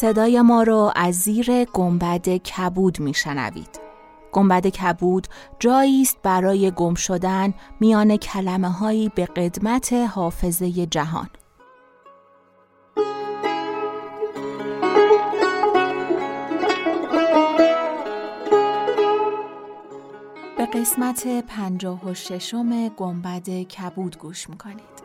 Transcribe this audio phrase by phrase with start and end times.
[0.00, 3.80] صدای ما رو از زیر گنبد کبود میشنوید.
[4.32, 5.26] گنبد کبود
[5.58, 11.28] جایی است برای گم شدن میان کلمه هایی به قدمت حافظه جهان.
[20.56, 24.97] به قسمت پنجاه و ششم گنبد کبود گوش می‌کنید.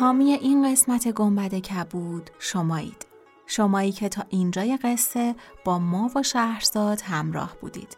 [0.00, 3.06] حامی این قسمت گنبد کبود شمایید.
[3.46, 5.34] شمایی که تا اینجای قصه
[5.64, 7.96] با ما و شهرزاد همراه بودید.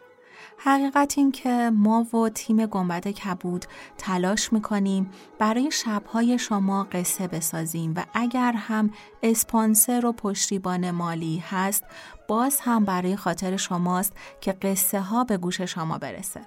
[0.59, 3.65] حقیقت این که ما و تیم گنبد کبود
[3.99, 8.91] تلاش می‌کنیم برای شبهای شما قصه بسازیم و اگر هم
[9.23, 11.85] اسپانسر و پشتیبان مالی هست
[12.29, 16.41] باز هم برای خاطر شماست که قصه ها به گوش شما برسه.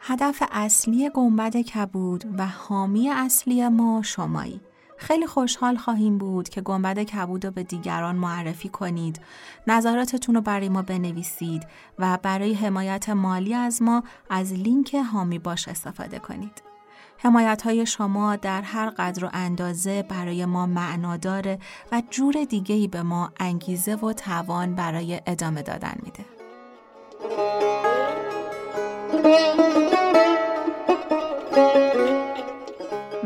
[0.00, 4.60] هدف اصلی گنبد کبود و حامی اصلی ما شمایی.
[4.98, 9.20] خیلی خوشحال خواهیم بود که گنبد کبود رو به دیگران معرفی کنید.
[9.66, 11.66] نظراتتون رو برای ما بنویسید
[11.98, 16.62] و برای حمایت مالی از ما از لینک هامی باش استفاده کنید.
[17.18, 21.58] حمایت های شما در هر قدر و اندازه برای ما معنا داره
[21.92, 26.24] و جور دیگهی به ما انگیزه و توان برای ادامه دادن میده.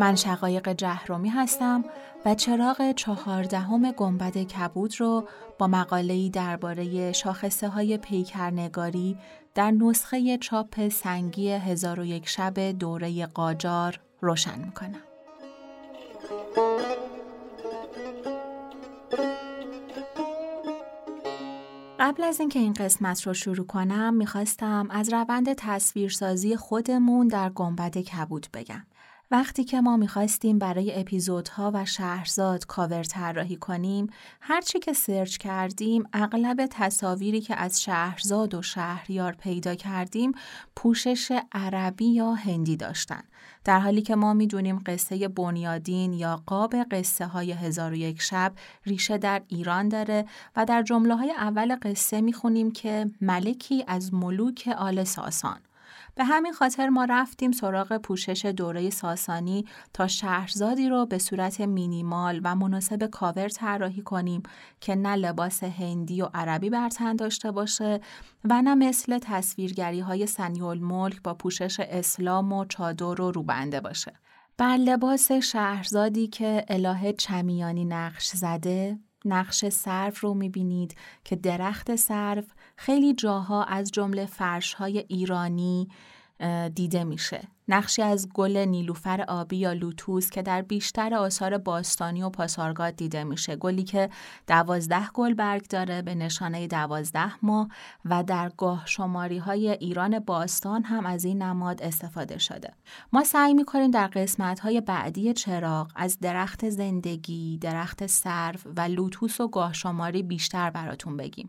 [0.01, 1.85] من شقایق جهرومی هستم
[2.25, 9.17] و چراغ چهاردهم گنبد کبود رو با مقاله‌ای درباره شاخصه های پیکرنگاری
[9.55, 15.03] در نسخه چاپ سنگی هزار و یک شب دوره قاجار روشن می‌کنم.
[21.99, 27.99] قبل از اینکه این قسمت رو شروع کنم می‌خواستم از روند تصویرسازی خودمون در گنبد
[27.99, 28.83] کبود بگم.
[29.33, 34.07] وقتی که ما می‌خواستیم برای اپیزودها و شهرزاد کاور طراحی کنیم
[34.41, 40.33] هرچی که سرچ کردیم اغلب تصاویری که از شهرزاد و شهریار پیدا کردیم
[40.77, 43.23] پوشش عربی یا هندی داشتن.
[43.65, 48.53] در حالی که ما می‌دونیم قصه بنیادین یا قاب قصه های هزار و یک شب
[48.87, 50.25] ریشه در ایران داره
[50.57, 55.61] و در جمله های اول قصه می‌خونیم که ملکی از ملوک آل ساسان.
[56.15, 62.41] به همین خاطر ما رفتیم سراغ پوشش دوره ساسانی تا شهرزادی رو به صورت مینیمال
[62.45, 64.43] و مناسب کاور طراحی کنیم
[64.81, 68.01] که نه لباس هندی و عربی بر تن داشته باشه
[68.45, 74.13] و نه مثل تصویرگری های سنیول ملک با پوشش اسلام و چادر و روبنده باشه.
[74.57, 80.95] بر لباس شهرزادی که الهه چمیانی نقش زده نقش سرف رو می‌بینید
[81.25, 82.45] که درخت سرف
[82.83, 85.89] خیلی جاها از جمله فرش های ایرانی
[86.75, 87.49] دیده میشه.
[87.69, 93.25] نقشی از گل نیلوفر آبی یا لوتوس که در بیشتر آثار باستانی و پاسارگاد دیده
[93.25, 93.57] میشه.
[93.57, 94.11] گلی که
[94.47, 97.69] دوازده گل برگ داره به نشانه دوازده ماه
[98.05, 102.73] و در گاه شماری های ایران باستان هم از این نماد استفاده شده.
[103.13, 109.41] ما سعی می‌کنیم در قسمت های بعدی چراغ از درخت زندگی، درخت سرف و لوتوس
[109.41, 111.49] و گاه شماری بیشتر براتون بگیم.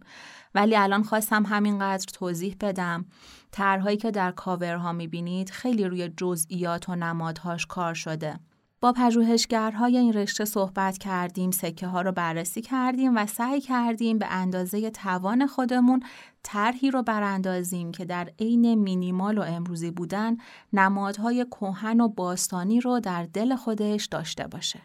[0.55, 3.05] ولی الان خواستم همینقدر توضیح بدم
[3.51, 8.39] طرحهایی که در کاورها می‌بینید خیلی روی جزئیات و نمادهاش کار شده
[8.81, 14.25] با پژوهشگرهای این رشته صحبت کردیم، سکه ها رو بررسی کردیم و سعی کردیم به
[14.29, 16.03] اندازه توان خودمون
[16.43, 20.37] طرحی رو براندازیم که در عین مینیمال و امروزی بودن
[20.73, 24.81] نمادهای کهن و باستانی رو در دل خودش داشته باشه.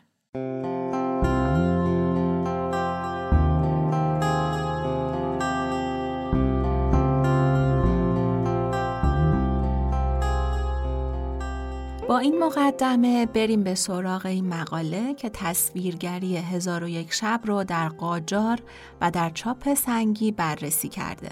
[12.08, 17.64] با این مقدمه بریم به سراغ این مقاله که تصویرگری هزار و یک شب رو
[17.64, 18.62] در قاجار
[19.00, 21.28] و در چاپ سنگی بررسی کرده.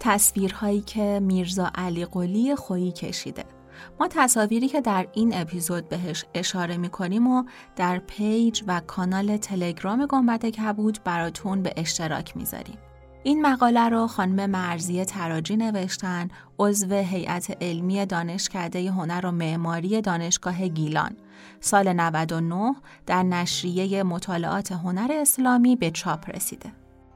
[0.00, 3.44] تصویرهایی که میرزا علی قلی خویی کشیده.
[4.00, 7.44] ما تصاویری که در این اپیزود بهش اشاره می‌کنیم و
[7.76, 12.78] در پیج و کانال تلگرام گنبد کبود براتون به اشتراک می‌ذاریم.
[13.26, 16.28] این مقاله رو خانم مرزی تراجی نوشتن
[16.58, 21.16] عضو هیئت علمی دانشکده هنر و معماری دانشگاه گیلان.
[21.60, 22.74] سال 99
[23.06, 26.72] در نشریه مطالعات هنر اسلامی به چاپ رسیده.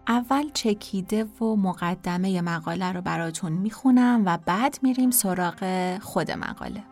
[0.09, 6.83] اول چکیده و مقدمه مقاله رو براتون می‌خونم و بعد میریم سراغ خود مقاله.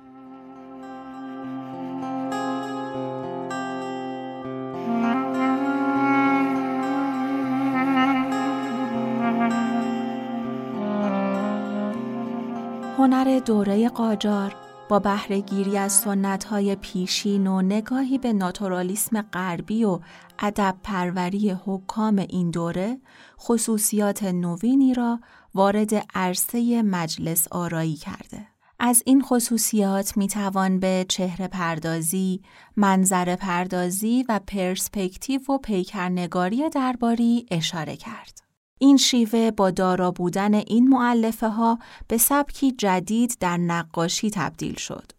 [13.07, 14.57] هنر دوره قاجار
[14.89, 20.01] با بهرهگیری از سنتهای پیشین و نگاهی به ناتورالیسم غربی و
[20.39, 22.99] ادب پروری حکام این دوره
[23.41, 25.21] خصوصیات نوینی را
[25.55, 28.47] وارد عرصه مجلس آرایی کرده.
[28.79, 32.43] از این خصوصیات می توان به چهره پردازی،
[32.77, 38.46] منظر پردازی و پرسپکتیو و پیکرنگاری درباری اشاره کرد.
[38.79, 41.79] این شیوه با دارا بودن این معلفه ها
[42.09, 45.13] به سبکی جدید در نقاشی تبدیل شد.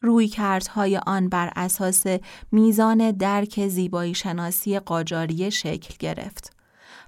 [0.00, 2.04] روی کردهای آن بر اساس
[2.52, 6.56] میزان درک زیبایی شناسی قاجاری شکل گرفت.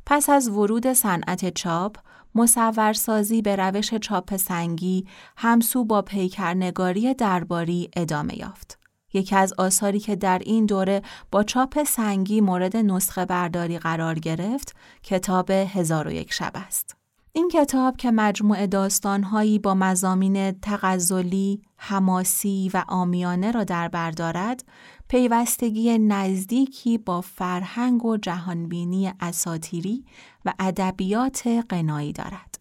[0.06, 1.96] پس از ورود صنعت چاپ،
[2.34, 5.06] مصورسازی به روش چاپ سنگی
[5.36, 8.83] همسو با پیکرنگاری درباری ادامه یافت.
[9.14, 14.76] یکی از آثاری که در این دوره با چاپ سنگی مورد نسخه برداری قرار گرفت
[15.02, 16.96] کتاب هزار و یک شب است.
[17.36, 24.64] این کتاب که مجموع داستانهایی با مزامین تغزلی، حماسی و آمیانه را در بر دارد،
[25.08, 30.04] پیوستگی نزدیکی با فرهنگ و جهانبینی اساتیری
[30.44, 32.53] و ادبیات قنایی دارد.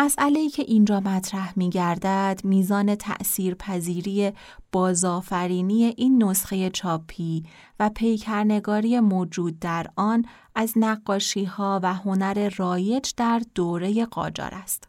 [0.00, 4.32] مسئله که اینجا مطرح می گردد میزان تأثیر پذیری
[4.72, 7.44] بازآفرینی این نسخه چاپی
[7.80, 10.24] و پیکرنگاری موجود در آن
[10.54, 14.88] از نقاشی ها و هنر رایج در دوره قاجار است.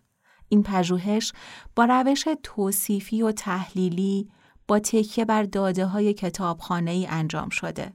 [0.49, 1.33] این پژوهش
[1.75, 4.29] با روش توصیفی و تحلیلی
[4.67, 6.13] با تکیه بر داده های
[7.09, 7.93] انجام شده.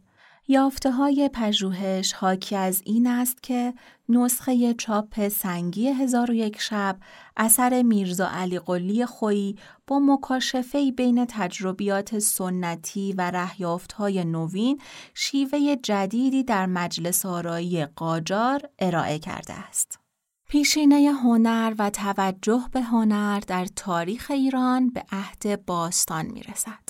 [0.48, 3.74] یافته های پژوهش حاکی از این است که
[4.08, 6.96] نسخه چاپ سنگی هزار و یک شب
[7.36, 9.56] اثر میرزا علی قلی خویی
[9.86, 14.80] با مکاشفه بین تجربیات سنتی و رهیافت های نوین
[15.14, 20.00] شیوه جدیدی در مجلس آرایی قاجار ارائه کرده است.
[20.48, 26.83] پیشینه هنر و توجه به هنر در تاریخ ایران به عهد باستان می رسد.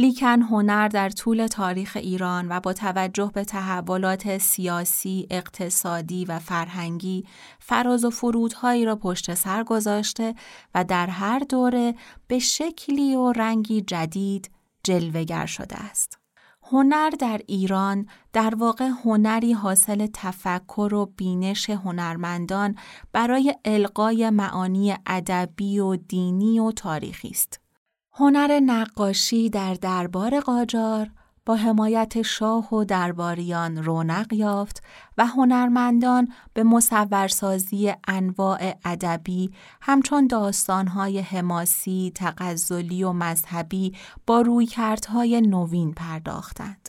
[0.00, 7.24] لیکن هنر در طول تاریخ ایران و با توجه به تحولات سیاسی، اقتصادی و فرهنگی
[7.58, 10.34] فراز و فرودهایی را پشت سر گذاشته
[10.74, 11.94] و در هر دوره
[12.26, 14.50] به شکلی و رنگی جدید
[14.84, 16.18] جلوگر شده است.
[16.62, 22.74] هنر در ایران در واقع هنری حاصل تفکر و بینش هنرمندان
[23.12, 27.67] برای القای معانی ادبی و دینی و تاریخی است.
[28.20, 31.10] هنر نقاشی در دربار قاجار
[31.46, 34.82] با حمایت شاه و درباریان رونق یافت
[35.18, 39.50] و هنرمندان به مصورسازی انواع ادبی
[39.80, 43.92] همچون داستانهای حماسی، تغزلی و مذهبی
[44.26, 46.88] با رویکردهای نوین پرداختند.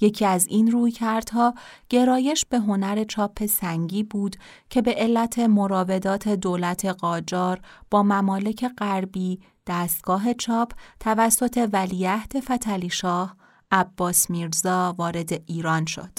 [0.00, 1.54] یکی از این رویکردها
[1.88, 4.36] گرایش به هنر چاپ سنگی بود
[4.70, 7.60] که به علت مراودات دولت قاجار
[7.90, 13.36] با ممالک غربی دستگاه چاپ توسط ولیعهد فتلی شاه
[13.70, 16.18] عباس میرزا وارد ایران شد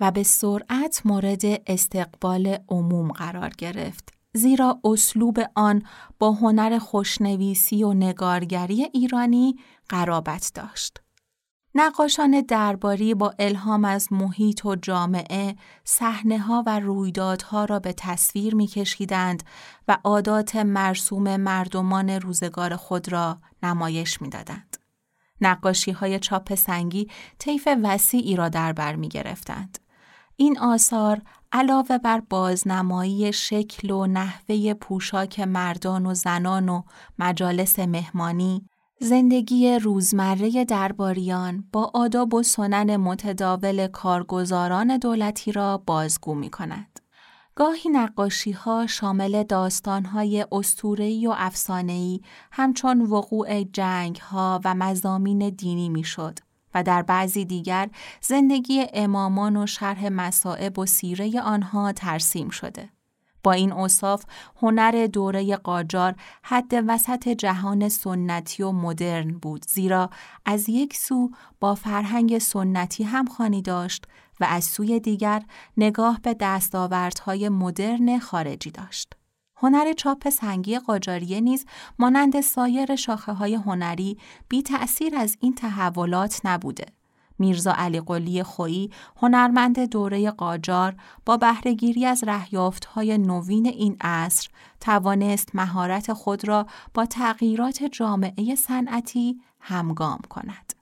[0.00, 5.82] و به سرعت مورد استقبال عموم قرار گرفت زیرا اسلوب آن
[6.18, 9.56] با هنر خوشنویسی و نگارگری ایرانی
[9.88, 11.03] قرابت داشت.
[11.76, 18.54] نقاشان درباری با الهام از محیط و جامعه صحنه ها و رویدادها را به تصویر
[18.54, 19.42] میکشیدند
[19.88, 24.76] و عادات مرسوم مردمان روزگار خود را نمایش می‌دادند.
[25.40, 29.78] نقاشی های چاپ سنگی طیف وسیعی را در بر می گرفتند.
[30.36, 36.82] این آثار علاوه بر بازنمایی شکل و نحوه پوشاک مردان و زنان و
[37.18, 38.68] مجالس مهمانی
[39.04, 47.00] زندگی روزمره درباریان با آداب و سنن متداول کارگزاران دولتی را بازگو می کند.
[47.54, 52.20] گاهی نقاشی ها شامل داستان های اسطوره‌ای و افسانه‌ای
[52.52, 56.38] همچون وقوع جنگ ها و مزامین دینی می‌شد
[56.74, 62.90] و در بعضی دیگر زندگی امامان و شرح مصائب و سیره آنها ترسیم شده.
[63.44, 64.24] با این اوصاف
[64.62, 70.10] هنر دوره قاجار حد وسط جهان سنتی و مدرن بود زیرا
[70.44, 74.04] از یک سو با فرهنگ سنتی هم خانی داشت
[74.40, 75.42] و از سوی دیگر
[75.76, 79.12] نگاه به دستاوردهای مدرن خارجی داشت.
[79.56, 81.66] هنر چاپ سنگی قاجاریه نیز
[81.98, 86.86] مانند سایر شاخه های هنری بی تأثیر از این تحولات نبوده.
[87.38, 92.24] میرزا علی قلی خویی هنرمند دوره قاجار با بهرهگیری از
[92.94, 94.48] های نوین این عصر
[94.80, 100.74] توانست مهارت خود را با تغییرات جامعه صنعتی همگام کند.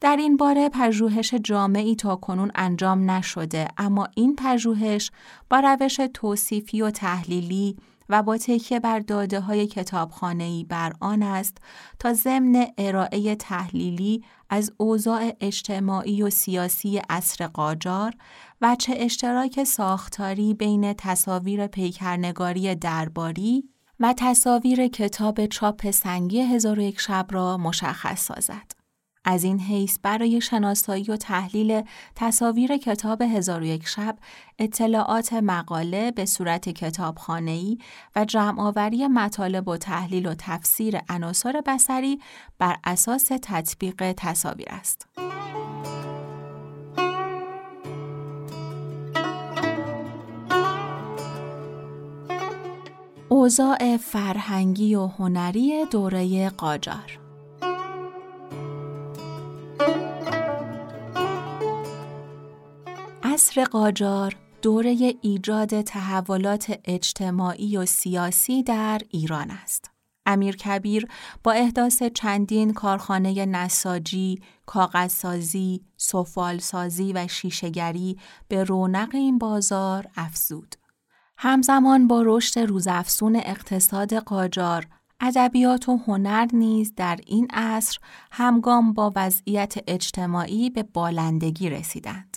[0.00, 5.10] در این باره پژوهش جامعی تا کنون انجام نشده اما این پژوهش
[5.50, 7.76] با روش توصیفی و تحلیلی
[8.08, 11.58] و با تکیه بر داده های کتابخانه‌ای بر آن است
[11.98, 18.12] تا ضمن ارائه تحلیلی از اوضاع اجتماعی و سیاسی عصر قاجار
[18.60, 23.64] و چه اشتراک ساختاری بین تصاویر پیکرنگاری درباری
[24.00, 28.75] و تصاویر کتاب چاپ سنگی هزار و شب را مشخص سازد.
[29.28, 31.82] از این حیث برای شناسایی و تحلیل
[32.14, 34.16] تصاویر کتاب هزار شب
[34.58, 37.78] اطلاعات مقاله به صورت کتابخانه‌ای
[38.16, 42.20] و جمعآوری مطالب و تحلیل و تفسیر عناصر بسری
[42.58, 45.06] بر اساس تطبیق تصاویر است.
[53.28, 57.25] اوضاع فرهنگی و هنری دوره قاجار
[63.56, 69.90] عصر قاجار دوره ایجاد تحولات اجتماعی و سیاسی در ایران است.
[70.26, 71.06] امیر کبیر
[71.44, 80.74] با احداث چندین کارخانه نساجی، کاغذسازی، سفالسازی و شیشگری به رونق این بازار افزود.
[81.38, 84.86] همزمان با رشد روزافزون اقتصاد قاجار،
[85.20, 87.98] ادبیات و هنر نیز در این عصر
[88.32, 92.35] همگام با وضعیت اجتماعی به بالندگی رسیدند.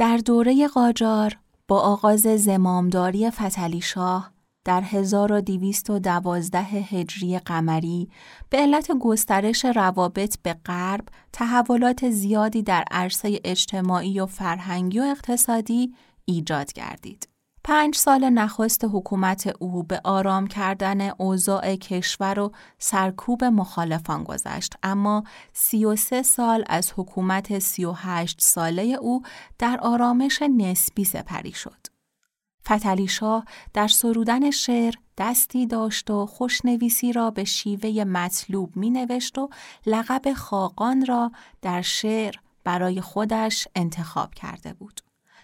[0.00, 1.38] در دوره قاجار
[1.68, 4.32] با آغاز زمامداری فتلی شاه
[4.64, 8.08] در 1212 هجری قمری
[8.50, 15.94] به علت گسترش روابط به غرب تحولات زیادی در عرصه اجتماعی و فرهنگی و اقتصادی
[16.24, 17.29] ایجاد گردید.
[17.64, 25.24] پنج سال نخست حکومت او به آرام کردن اوضاع کشور و سرکوب مخالفان گذشت اما
[25.52, 29.22] سی و سه سال از حکومت سی و هشت ساله او
[29.58, 31.86] در آرامش نسبی سپری شد.
[32.68, 39.38] فتلی شاه در سرودن شعر دستی داشت و خوشنویسی را به شیوه مطلوب می نوشت
[39.38, 39.48] و
[39.86, 45.00] لقب خاقان را در شعر برای خودش انتخاب کرده بود.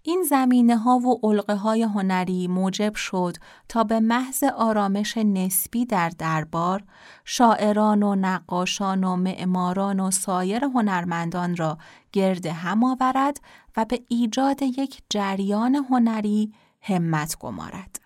[0.09, 3.37] این زمینه ها و علقه های هنری موجب شد
[3.69, 6.85] تا به محض آرامش نسبی در دربار
[7.25, 11.79] شاعران و نقاشان و معماران و سایر هنرمندان را
[12.13, 13.41] گرد هم آورد
[13.77, 18.01] و به ایجاد یک جریان هنری همت گمارد.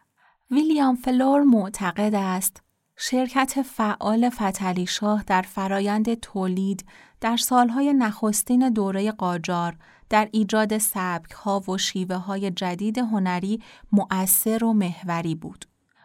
[0.51, 2.63] ویلیام فلور معتقد است
[2.97, 6.85] شرکت فعال فتلی شاه در فرایند تولید
[7.21, 9.77] در سالهای نخستین دوره قاجار
[10.11, 13.61] در ایجاد سبک ها و شیوه های جدید هنری
[13.93, 15.65] مؤثر و محوری بود.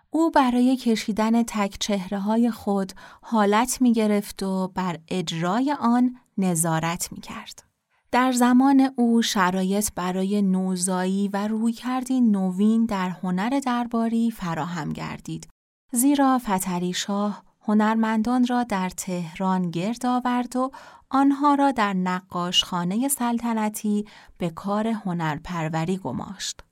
[0.10, 7.12] او برای کشیدن تک چهره های خود حالت می گرفت و بر اجرای آن نظارت
[7.12, 7.64] می کرد.
[8.12, 15.48] در زمان او شرایط برای نوزایی و رویکردی نوین در هنر درباری فراهم گردید.
[15.92, 20.72] زیرا فتری شاه هنرمندان را در تهران گرد آورد و
[21.10, 24.06] آنها را در نقاشخانه سلطنتی
[24.38, 26.64] به کار هنرپروری گماشت.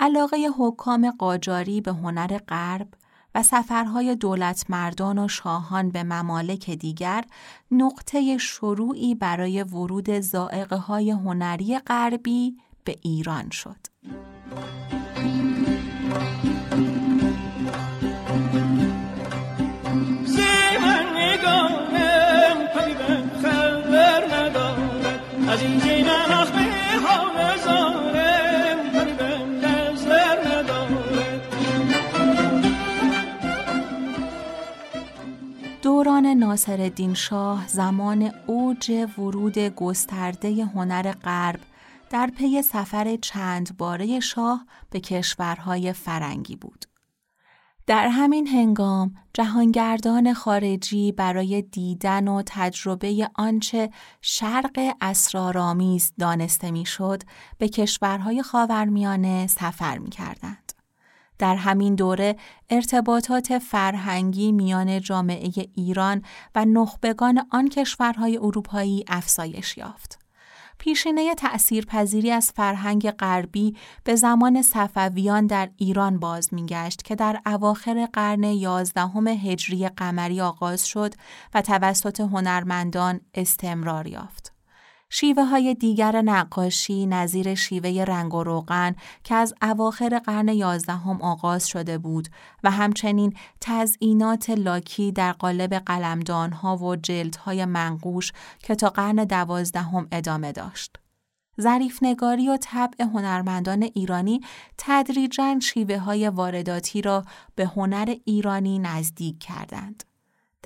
[0.00, 2.88] علاقه حکام قاجاری به هنر غرب
[3.34, 7.24] و سفرهای دولت مردان و شاهان به ممالک دیگر
[7.70, 13.86] نقطه شروعی برای ورود زائقه های هنری غربی به ایران شد.
[35.96, 41.60] دوران ناصرالدین شاه زمان اوج ورود گسترده هنر غرب
[42.10, 46.84] در پی سفر چند باره شاه به کشورهای فرنگی بود.
[47.86, 57.22] در همین هنگام جهانگردان خارجی برای دیدن و تجربه آنچه شرق اسرارآمیز دانسته می‌شد
[57.58, 60.65] به کشورهای خاورمیانه سفر می کردند.
[61.38, 62.36] در همین دوره
[62.70, 66.22] ارتباطات فرهنگی میان جامعه ایران
[66.54, 70.26] و نخبگان آن کشورهای اروپایی افزایش یافت.
[70.78, 78.08] پیشینه تأثیرپذیری از فرهنگ غربی به زمان صفویان در ایران باز میگشت که در اواخر
[78.12, 81.14] قرن یازدهم هجری قمری آغاز شد
[81.54, 84.55] و توسط هنرمندان استمرار یافت.
[85.10, 88.94] شیوه های دیگر نقاشی نظیر شیوه رنگ و روغن
[89.24, 92.28] که از اواخر قرن یازدهم آغاز شده بود
[92.64, 100.52] و همچنین تزئینات لاکی در قالب قلمدانها و جلدهای منقوش که تا قرن دوازدهم ادامه
[100.52, 100.96] داشت.
[101.60, 104.40] ظریف نگاری و طبع هنرمندان ایرانی
[104.78, 110.04] تدریجاً شیوه های وارداتی را به هنر ایرانی نزدیک کردند.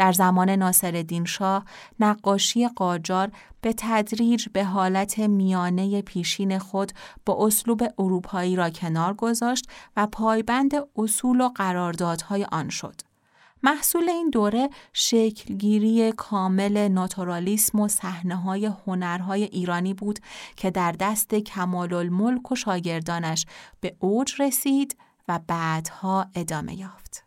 [0.01, 1.65] در زمان ناصرالدین شاه
[2.01, 3.31] نقاشی قاجار
[3.61, 6.93] به تدریج به حالت میانه پیشین خود
[7.27, 9.67] با اسلوب اروپایی را کنار گذاشت
[9.97, 12.95] و پایبند اصول و قراردادهای آن شد.
[13.63, 20.19] محصول این دوره شکلگیری کامل ناتورالیسم و صحنه های هنرهای ایرانی بود
[20.57, 23.47] که در دست کمال الملک و شاگردانش
[23.81, 24.97] به اوج رسید
[25.29, 27.25] و بعدها ادامه یافت.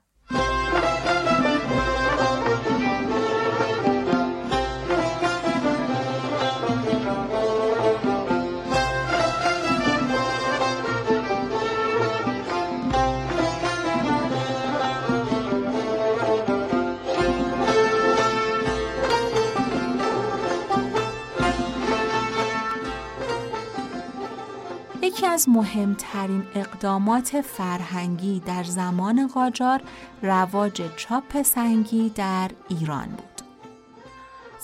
[25.23, 29.81] یکی از مهمترین اقدامات فرهنگی در زمان قاجار
[30.21, 33.41] رواج چاپ سنگی در ایران بود.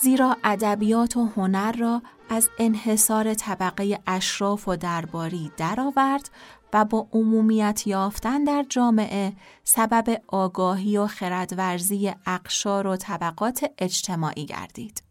[0.00, 6.30] زیرا ادبیات و هنر را از انحصار طبقه اشراف و درباری درآورد
[6.72, 9.32] و با عمومیت یافتن در جامعه
[9.64, 15.02] سبب آگاهی و خردورزی اقشار و طبقات اجتماعی گردید.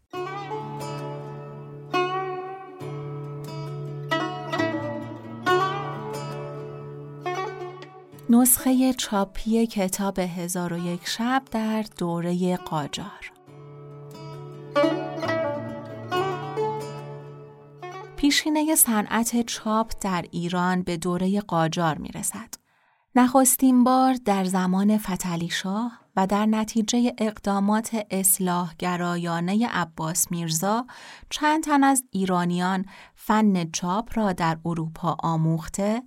[8.32, 13.32] نسخه چاپی کتاب هزار و یک شب در دوره قاجار
[18.16, 22.54] پیشینه صنعت چاپ در ایران به دوره قاجار می رسد.
[23.14, 30.86] نخستین بار در زمان فتلی شاه و در نتیجه اقدامات اصلاح گرایانه عباس میرزا
[31.30, 32.84] چند تن از ایرانیان
[33.14, 36.02] فن چاپ را در اروپا آموخته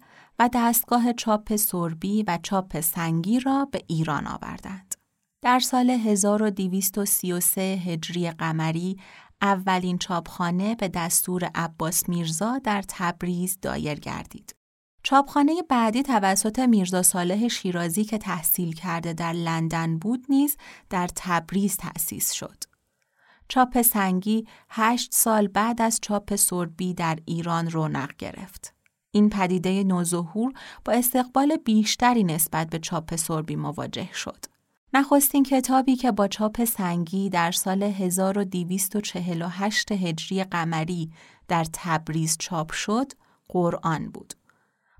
[0.54, 4.96] دستگاه چاپ سربی و چاپ سنگی را به ایران آوردند.
[5.42, 9.00] در سال 1233 هجری قمری
[9.42, 14.56] اولین چاپخانه به دستور عباس میرزا در تبریز دایر گردید.
[15.04, 20.58] چاپخانه بعدی توسط میرزا صالح شیرازی که تحصیل کرده در لندن بود نیز
[20.90, 22.64] در تبریز تأسیس شد.
[23.48, 28.74] چاپ سنگی هشت سال بعد از چاپ سربی در ایران رونق گرفت.
[29.16, 30.54] این پدیده نوظهور
[30.86, 34.46] با استقبال بیشتری نسبت به چاپ سربی مواجه شد.
[34.94, 41.12] نخستین کتابی که با چاپ سنگی در سال 1248 هجری قمری
[41.48, 43.12] در تبریز چاپ شد،
[43.48, 44.34] قرآن بود.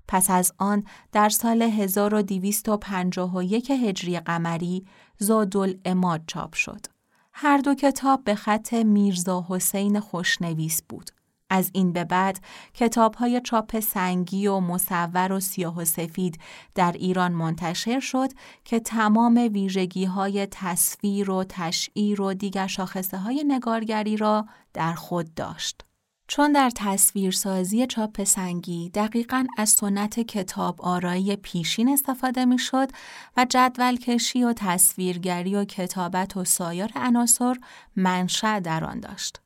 [0.08, 4.86] پس از آن در سال 1251 هجری قمری
[5.18, 6.86] زادالعماد چاپ شد.
[7.32, 11.10] هر دو کتاب به خط میرزا حسین خوشنویس بود.
[11.54, 12.38] از این به بعد
[12.74, 16.38] کتاب های چاپ سنگی و مصور و سیاه و سفید
[16.74, 18.30] در ایران منتشر شد
[18.64, 25.34] که تمام ویژگی های تصویر و تشعیر و دیگر شاخصه های نگارگری را در خود
[25.34, 25.84] داشت.
[26.28, 32.88] چون در تصویرسازی چاپ سنگی دقیقا از سنت کتاب آرایی پیشین استفاده می شد
[33.36, 37.56] و جدول کشی و تصویرگری و کتابت و سایر عناصر
[37.96, 39.43] منشأ در آن داشت.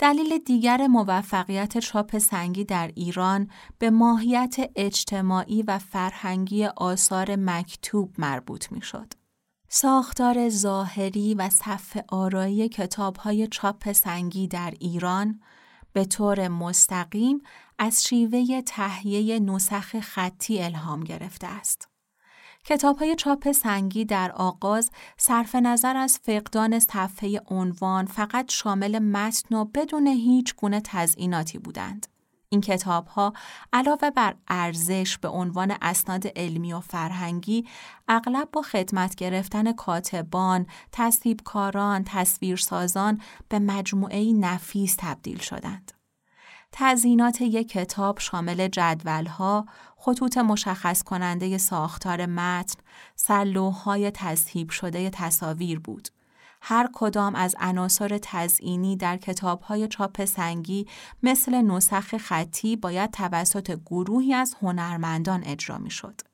[0.00, 8.72] دلیل دیگر موفقیت چاپ سنگی در ایران به ماهیت اجتماعی و فرهنگی آثار مکتوب مربوط
[8.72, 9.12] می شد.
[9.68, 15.40] ساختار ظاهری و صف آرایی کتاب های چاپ سنگی در ایران
[15.92, 17.42] به طور مستقیم
[17.78, 21.88] از شیوه تهیه نسخ خطی الهام گرفته است.
[22.64, 29.54] کتاب های چاپ سنگی در آغاز صرف نظر از فقدان صفحه عنوان فقط شامل متن
[29.54, 32.06] و بدون هیچ گونه تزئیناتی بودند.
[32.48, 33.32] این کتاب ها
[33.72, 37.66] علاوه بر ارزش به عنوان اسناد علمی و فرهنگی
[38.08, 45.92] اغلب با خدمت گرفتن کاتبان، تصویبکاران، تصویرسازان به مجموعه نفیس تبدیل شدند.
[46.72, 49.66] تزینات یک کتاب شامل جدولها،
[50.00, 52.74] خطوط مشخص کننده ساختار متن،
[53.16, 56.08] سلوهای تذهیب شده تصاویر بود.
[56.62, 60.86] هر کدام از عناصر تزئینی در کتابهای چاپ سنگی
[61.22, 66.27] مثل نسخ خطی باید توسط گروهی از هنرمندان اجرا می شد.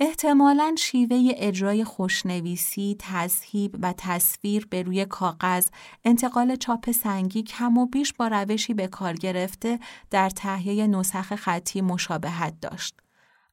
[0.00, 5.68] احتمالا شیوه اجرای خوشنویسی، تذهیب و تصویر به روی کاغذ،
[6.04, 9.78] انتقال چاپ سنگی کم و بیش با روشی به کار گرفته
[10.10, 13.00] در تهیه نسخ خطی مشابهت داشت.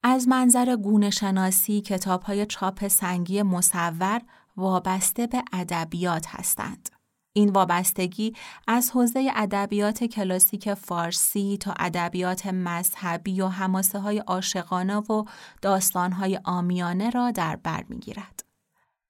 [0.04, 4.22] از منظر گونه شناسی کتاب های چاپ سنگی مصور
[4.58, 6.90] وابسته به ادبیات هستند.
[7.34, 8.34] این وابستگی
[8.68, 15.26] از حوزه ادبیات کلاسیک فارسی تا ادبیات مذهبی و حماسه های عاشقانه و
[15.62, 18.44] داستان های آمیانه را در بر می‌گیرد.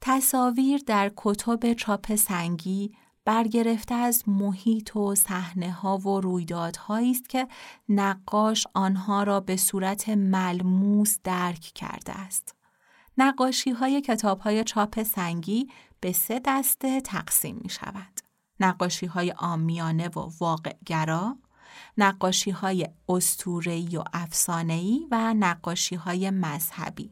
[0.02, 2.92] تصاویر در کتب چاپ سنگی
[3.26, 7.48] برگرفته از محیط و صحنه ها و رویدادهایی است که
[7.90, 12.56] نقاش آنها را به صورت ملموس درک کرده است.
[13.18, 15.68] نقاشی های کتاب های چاپ سنگی
[16.02, 18.20] به سه دسته تقسیم می شود.
[18.60, 21.38] نقاشی های آمیانه و واقعگرا،
[21.98, 22.88] نقاشی های
[23.98, 27.12] و افسانه‌ای و نقاشی های مذهبی.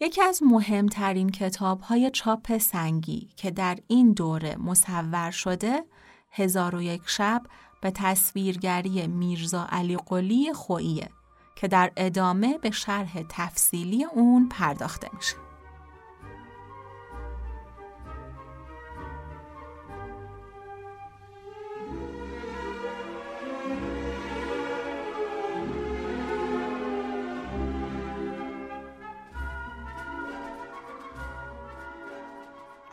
[0.00, 5.84] یکی از مهمترین کتاب های چاپ سنگی که در این دوره مصور شده
[6.30, 7.42] هزار و یک شب
[7.80, 11.10] به تصویرگری میرزا علی قلی خوییه
[11.56, 15.49] که در ادامه به شرح تفصیلی اون پرداخته میشه.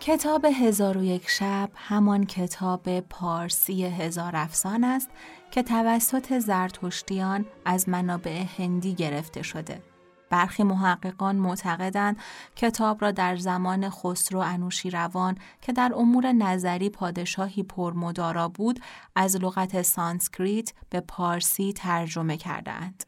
[0.08, 5.10] کتاب هزار و یک شب همان کتاب پارسی هزار افسان است
[5.52, 9.82] که توسط زرتشتیان از منابع هندی گرفته شده.
[10.30, 12.18] برخی محققان معتقدند
[12.56, 18.80] کتاب را در زمان خسرو انوشیروان که در امور نظری پادشاهی پرمدارا بود
[19.16, 23.04] از لغت سانسکریت به پارسی ترجمه کردند.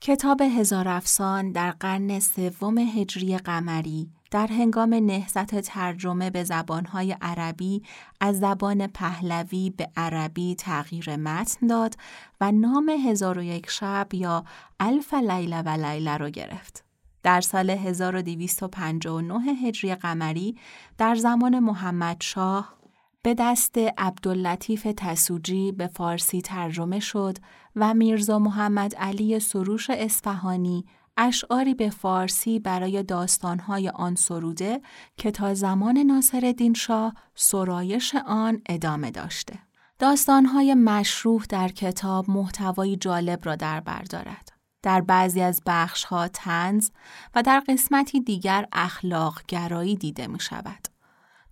[0.00, 7.82] کتاب هزار افسان در قرن سوم هجری قمری در هنگام نهضت ترجمه به زبانهای عربی
[8.20, 11.94] از زبان پهلوی به عربی تغییر متن داد
[12.40, 14.44] و نام هزار و یک شب یا
[14.80, 16.84] الف لیله و لیله را گرفت.
[17.22, 20.56] در سال 1259 هجری قمری
[20.98, 22.78] در زمان محمد شاه
[23.22, 27.38] به دست عبداللطیف تسوجی به فارسی ترجمه شد
[27.76, 30.84] و میرزا محمد علی سروش اصفهانی
[31.18, 34.80] اشعاری به فارسی برای داستانهای آن سروده
[35.16, 39.58] که تا زمان ناصر شاه سرایش آن ادامه داشته.
[39.98, 44.52] داستانهای مشروح در کتاب محتوایی جالب را در بر دارد.
[44.82, 46.90] در بعضی از بخشها تنز
[47.34, 50.88] و در قسمتی دیگر اخلاق گرایی دیده می شود.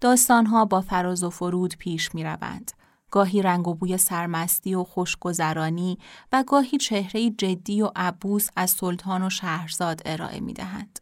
[0.00, 2.72] داستانها با فراز و فرود پیش می روند.
[3.10, 5.98] گاهی رنگ و بوی سرمستی و خوشگذرانی
[6.32, 11.00] و گاهی چهره جدی و عبوس از سلطان و شهرزاد ارائه می دهند.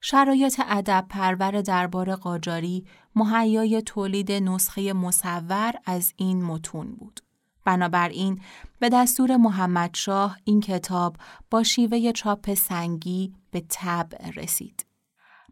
[0.00, 7.20] شرایط ادب پرور دربار قاجاری مهیای تولید نسخه مصور از این متون بود.
[7.64, 8.40] بنابراین
[8.78, 11.16] به دستور محمد شاه این کتاب
[11.50, 14.86] با شیوه چاپ سنگی به طبع رسید.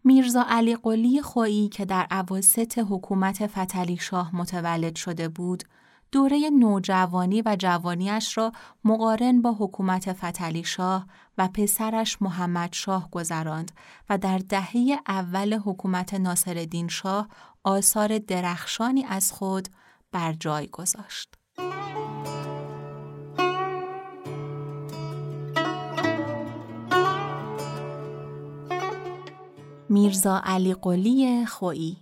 [0.05, 5.65] میرزا علی قلی خویی که در عواسط حکومت فتلی شاه متولد شده بود،
[6.13, 8.53] دوره نوجوانی و جوانیش را
[8.85, 11.07] مقارن با حکومت فتلی شاه
[11.39, 13.73] و پسرش محمد شاه گذراند
[14.11, 17.29] و در دهه اول حکومت ناصرالدین شاه
[17.65, 19.69] آثار درخشانی از خود
[20.13, 21.35] بر جای گذاشت.
[29.89, 31.97] میرزا علی قلی خویی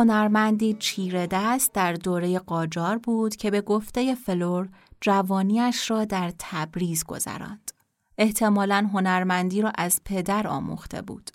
[0.00, 4.68] هنرمندی چیره دست در دوره قاجار بود که به گفته فلور
[5.00, 7.70] جوانیش را در تبریز گذراند.
[8.18, 11.30] احتمالا هنرمندی را از پدر آموخته بود.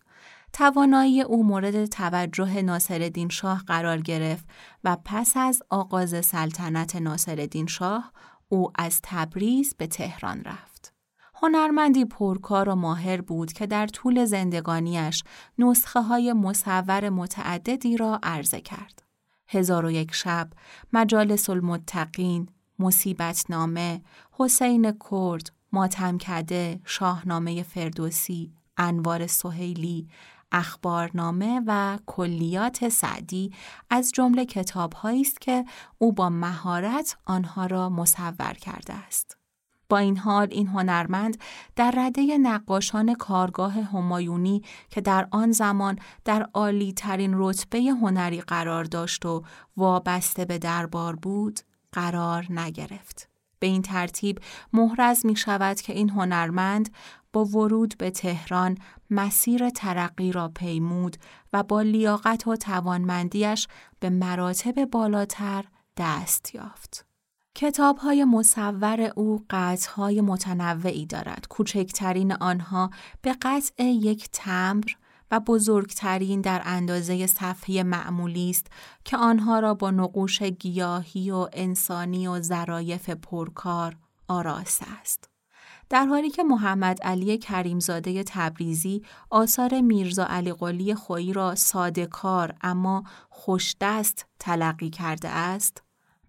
[0.54, 4.46] توانایی او مورد توجه ناصرالدین شاه قرار گرفت
[4.84, 8.12] و پس از آغاز سلطنت ناصرالدین شاه
[8.50, 10.75] او از تبریز به تهران رفت.
[11.46, 15.24] هنرمندی پرکار و ماهر بود که در طول زندگانیش
[15.58, 19.04] نسخه های مصور متعددی را عرضه کرد.
[19.48, 20.50] هزار و یک شب،
[20.94, 30.08] مجالس المتقین، مصیبت نامه، حسین کرد، ماتم کده، شاهنامه فردوسی، انوار سهیلی،
[30.52, 33.52] اخبارنامه و کلیات سعدی
[33.90, 35.66] از جمله کتابهایی است که
[35.98, 39.45] او با مهارت آنها را مصور کرده است.
[39.90, 41.38] با این حال این هنرمند
[41.76, 48.84] در رده نقاشان کارگاه همایونی که در آن زمان در عالی ترین رتبه هنری قرار
[48.84, 49.44] داشت و
[49.78, 51.60] وابسته به دربار بود
[51.92, 53.30] قرار نگرفت.
[53.60, 54.40] به این ترتیب
[54.74, 56.90] محرز می شود که این هنرمند
[57.34, 58.78] با ورود به تهران
[59.10, 61.18] مسیر ترقی را پیمود
[61.54, 63.68] و با لیاقت و توانمندیش
[64.00, 65.66] به مراتب بالاتر
[65.98, 67.06] دست یافت.
[67.58, 71.48] کتاب های مصور او قطع های متنوعی دارد.
[71.50, 72.90] کوچکترین آنها
[73.22, 74.92] به قطع یک تمبر
[75.32, 78.68] و بزرگترین در اندازه صفحه معمولی است
[79.04, 83.96] که آنها را با نقوش گیاهی و انسانی و ظرایف پرکار
[84.28, 85.30] آراسته است.
[85.90, 92.56] در حالی که محمد علی کریمزاده تبریزی آثار میرزا علی قلی خویی را ساده کار
[92.62, 95.85] اما خوشدست تلقی کرده است،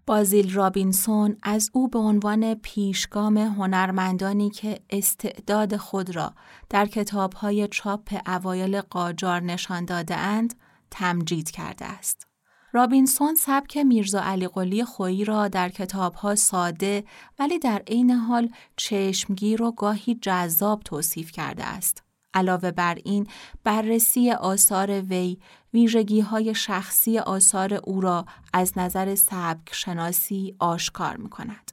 [0.07, 6.33] بازیل رابینسون از او به عنوان پیشگام هنرمندانی که استعداد خود را
[6.69, 10.53] در کتابهای چاپ اوایل قاجار نشان داده اند
[10.91, 12.27] تمجید کرده است.
[12.71, 17.03] رابینسون سبک میرزا علی قلی خویی را در کتابها ساده
[17.39, 22.03] ولی در عین حال چشمگیر و گاهی جذاب توصیف کرده است.
[22.33, 23.27] علاوه بر این
[23.63, 25.37] بررسی آثار وی
[25.77, 31.71] ویژگی های شخصی آثار او را از نظر سبک شناسی آشکار می کند.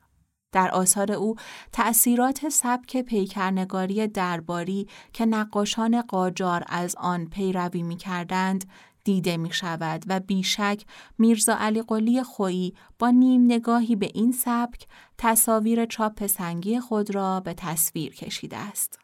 [0.52, 1.36] در آثار او
[1.72, 8.64] تأثیرات سبک پیکرنگاری درباری که نقاشان قاجار از آن پیروی می کردند
[9.04, 10.84] دیده می شود و بیشک
[11.18, 14.86] میرزا علی قلی خویی با نیم نگاهی به این سبک
[15.18, 18.98] تصاویر چاپ سنگی خود را به تصویر کشیده است.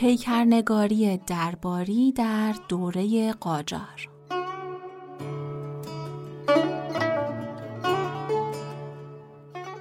[0.00, 4.08] پیکرنگاری درباری در دوره قاجار.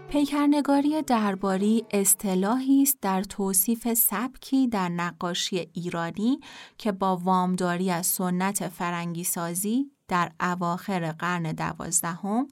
[0.10, 6.39] پیکرنگاری درباری اصطلاحی است در توصیف سبکی در نقاشی ایرانی
[6.77, 12.47] که با وامداری از سنت فرنگی سازی در اواخر قرن دوازدهم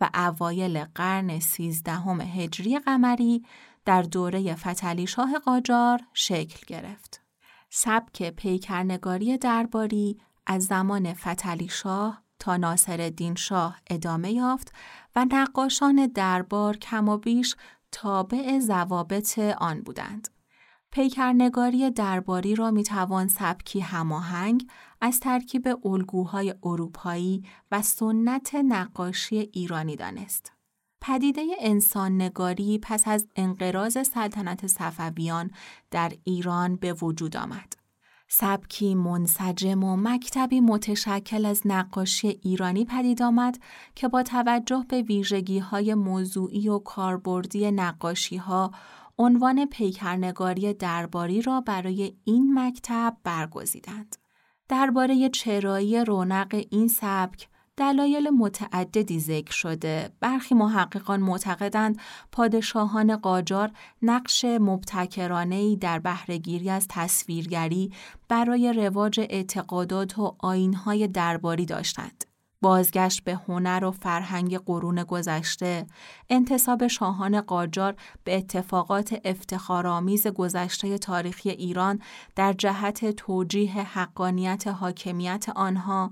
[0.00, 3.42] و اوایل قرن سیزدهم هجری قمری
[3.84, 7.20] در دوره فتلی شاه قاجار شکل گرفت.
[7.70, 14.72] سبک پیکرنگاری درباری از زمان فتلی شاه تا ناصر شاه ادامه یافت
[15.16, 17.56] و نقاشان دربار کم و بیش
[17.92, 20.28] تابع زوابط آن بودند.
[20.90, 29.96] پیکرنگاری درباری را می توان سبکی هماهنگ از ترکیب الگوهای اروپایی و سنت نقاشی ایرانی
[29.96, 30.52] دانست.
[31.04, 35.50] پدیده انسان نگاری پس از انقراض سلطنت صفویان
[35.90, 37.72] در ایران به وجود آمد.
[38.28, 43.58] سبکی منسجم و مکتبی متشکل از نقاشی ایرانی پدید آمد
[43.94, 48.70] که با توجه به ویژگی های موضوعی و کاربردی نقاشی ها
[49.18, 54.16] عنوان پیکرنگاری درباری را برای این مکتب برگزیدند.
[54.68, 60.10] درباره چرایی رونق این سبک دلایل متعددی ذکر شده.
[60.20, 62.00] برخی محققان معتقدند
[62.32, 63.70] پادشاهان قاجار
[64.02, 67.92] نقش مبتکرانه‌ای در بهرهگیری از تصویرگری
[68.28, 72.24] برای رواج اعتقادات و آینهای درباری داشتند.
[72.62, 75.86] بازگشت به هنر و فرهنگ قرون گذشته،
[76.30, 82.00] انتصاب شاهان قاجار به اتفاقات افتخارآمیز گذشته تاریخی ایران
[82.36, 86.10] در جهت توجیه حقانیت حاکمیت آنها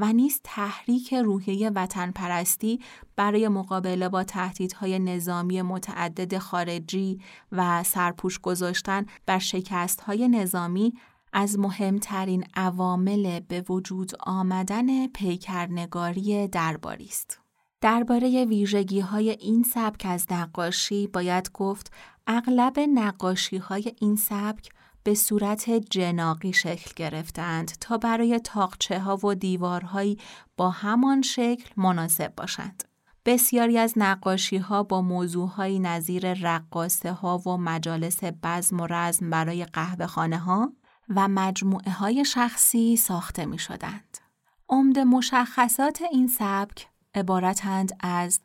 [0.00, 2.80] و نیز تحریک روحیه وطن پرستی
[3.16, 7.20] برای مقابله با تهدیدهای نظامی متعدد خارجی
[7.52, 10.92] و سرپوش گذاشتن بر شکستهای نظامی
[11.32, 17.40] از مهمترین عوامل به وجود آمدن پیکرنگاری درباری است.
[17.80, 21.92] درباره ویژگی های این سبک از نقاشی باید گفت
[22.26, 24.70] اغلب نقاشی های این سبک
[25.04, 30.18] به صورت جناقی شکل گرفتند تا برای تاقچه ها و دیوارهایی
[30.56, 32.84] با همان شکل مناسب باشند.
[33.24, 39.64] بسیاری از نقاشی ها با موضوعهایی نظیر رقاصه ها و مجالس بزم و رزم برای
[39.64, 40.72] قهوه خانه ها
[41.08, 44.18] و مجموعه های شخصی ساخته می شدند.
[44.68, 48.40] عمد مشخصات این سبک عبارتند از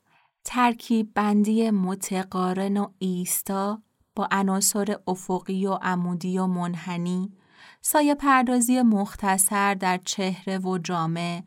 [0.46, 3.82] ترکیب بندی متقارن و ایستا
[4.15, 7.34] با عناصر افقی و عمودی و منحنی،
[7.82, 11.43] سایه پردازی مختصر در چهره و جامعه،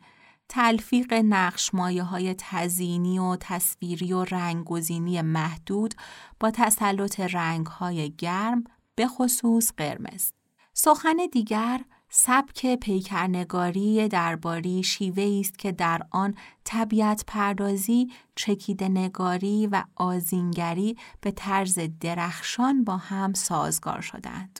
[0.49, 5.95] تلفیق نقش مایه های تزینی و تصویری و رنگگزینی محدود
[6.39, 8.63] با تسلط رنگ های گرم
[8.95, 10.31] به خصوص قرمز.
[10.73, 19.83] سخن دیگر سبک پیکرنگاری درباری شیوه است که در آن طبیعت پردازی، چکیده نگاری و
[19.95, 24.59] آزینگری به طرز درخشان با هم سازگار شدند.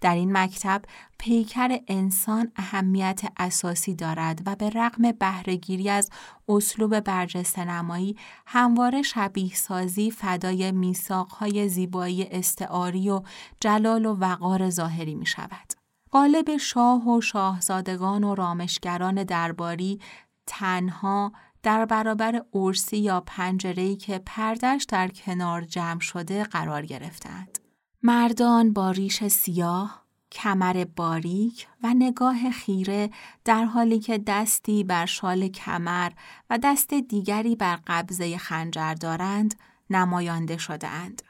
[0.00, 0.82] در این مکتب
[1.18, 6.10] پیکر انسان اهمیت اساسی دارد و به رغم بهرهگیری از
[6.48, 8.16] اسلوب برجسته نمایی
[8.46, 13.22] همواره شبیه سازی فدای میثاقهای زیبایی استعاری و
[13.60, 15.81] جلال و وقار ظاهری می شود.
[16.12, 20.00] قالب شاه و شاهزادگان و رامشگران درباری
[20.46, 27.58] تنها در برابر ارسی یا پنجره‌ای که پردش در کنار جمع شده قرار گرفتند.
[28.02, 33.10] مردان با ریش سیاه، کمر باریک و نگاه خیره
[33.44, 36.12] در حالی که دستی بر شال کمر
[36.50, 39.54] و دست دیگری بر قبضه خنجر دارند
[39.90, 41.22] نمایانده شدهاند.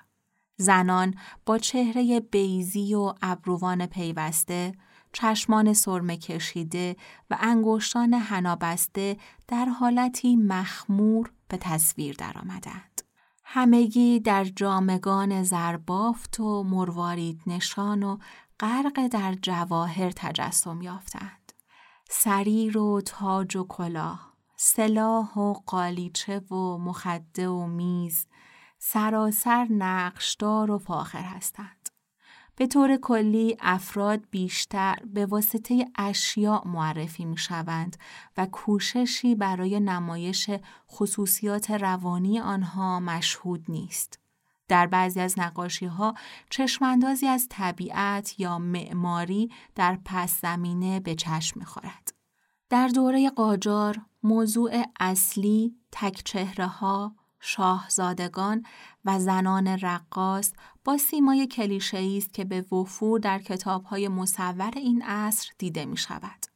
[0.56, 1.14] زنان
[1.46, 4.72] با چهره بیزی و ابروان پیوسته،
[5.12, 6.96] چشمان سرمه کشیده
[7.30, 9.16] و انگشتان هنابسته
[9.48, 13.02] در حالتی مخمور به تصویر درآمدند.
[13.44, 18.18] همگی در جامگان زربافت و مروارید نشان و
[18.60, 21.52] غرق در جواهر تجسم یافتند.
[22.10, 28.26] سریر و تاج و کلاه، سلاح و قالیچه و مخده و میز،
[28.84, 31.88] سراسر نقشدار و فاخر هستند.
[32.56, 37.96] به طور کلی افراد بیشتر به واسطه اشیاء معرفی می شوند
[38.36, 40.50] و کوششی برای نمایش
[40.90, 44.18] خصوصیات روانی آنها مشهود نیست.
[44.68, 46.14] در بعضی از نقاشی ها
[46.50, 52.14] چشماندازی از طبیعت یا معماری در پس زمینه به چشم می خورد.
[52.68, 58.66] در دوره قاجار موضوع اصلی تک چهره ها، شاهزادگان
[59.04, 60.52] و زنان رقاص
[60.84, 66.46] با سیمای کلیشه‌ای است که به وفور در کتاب‌های مصور این عصر دیده می شود.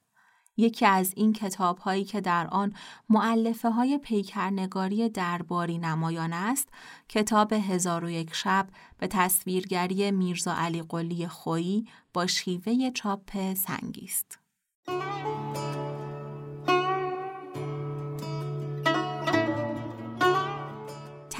[0.56, 2.74] یکی از این کتاب هایی که در آن
[3.08, 6.68] معلفه های پیکرنگاری درباری نمایان است،
[7.08, 8.68] کتاب هزار و یک شب
[8.98, 14.38] به تصویرگری میرزا علی قلی خویی با شیوه چاپ سنگی است.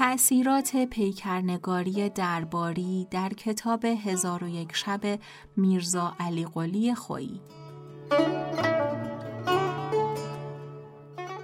[0.07, 5.19] تأثیرات پیکرنگاری درباری در کتاب هزار و یک شب
[5.57, 7.41] میرزا علی قلی خویی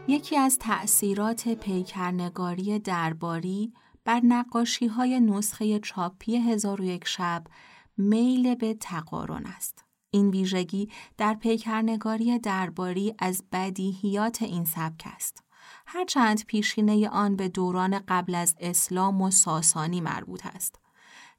[0.08, 3.74] یکی از تأثیرات پیکرنگاری درباری
[4.06, 7.44] بر نقاشی های نسخه چاپی هزار و یک شب
[7.98, 9.86] میل به تقارن است.
[10.12, 15.43] این ویژگی در پیکرنگاری درباری از بدیهیات این سبک است.
[15.96, 20.80] هرچند پیشینه آن به دوران قبل از اسلام و ساسانی مربوط است.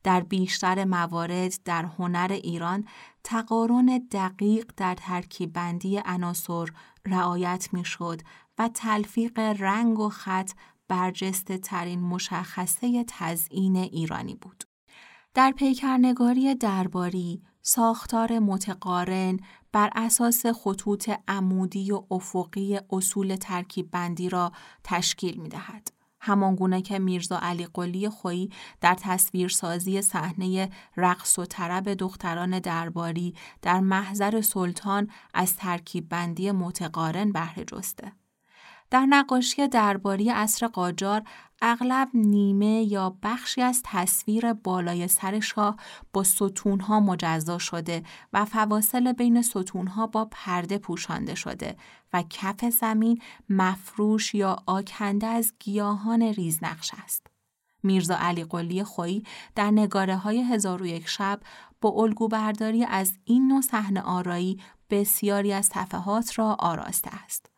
[0.02, 2.88] در بیشتر موارد در هنر ایران
[3.24, 6.66] تقارن دقیق در ترکیب بندی عناصر
[7.06, 8.20] رعایت می‌شد
[8.58, 10.50] و تلفیق رنگ و خط
[10.88, 14.64] برجسته ترین مشخصه تزئین ایرانی بود.
[15.34, 19.40] در پیکرنگاری درباری ساختار متقارن
[19.72, 24.52] بر اساس خطوط عمودی و افقی اصول ترکیب بندی را
[24.84, 25.92] تشکیل می دهد.
[26.20, 28.50] همانگونه که میرزا علی قلی خویی
[28.80, 37.32] در تصویرسازی صحنه رقص و طرب دختران درباری در محضر سلطان از ترکیب بندی متقارن
[37.32, 38.12] بهره جسته.
[38.90, 41.22] در نقاشی درباری اصر قاجار
[41.62, 45.76] اغلب نیمه یا بخشی از تصویر بالای سر شاه
[46.12, 51.76] با ستونها مجزا شده و فواصل بین ستونها با پرده پوشانده شده
[52.12, 57.26] و کف زمین مفروش یا آکنده از گیاهان ریزنقش است.
[57.82, 61.40] میرزا علی قلی خویی در نگاره های هزار و یک شب
[61.80, 67.53] با الگو برداری از این نوع صحنه آرایی بسیاری از صفحات را آراسته است.